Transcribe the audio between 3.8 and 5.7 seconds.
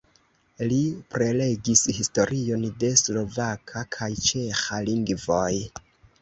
kaj ĉeĥa lingvoj.